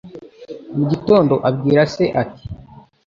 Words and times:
Mu 0.75 0.83
gitondo 0.91 1.33
abwira 1.49 1.81
se 1.93 2.05
ati 2.21 2.43